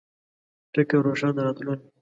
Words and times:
فکر 0.73 0.97
روښانه 1.05 1.41
راتلون 1.45 1.79